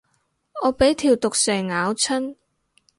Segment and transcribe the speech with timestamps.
[0.63, 2.35] 我俾條毒蛇咬親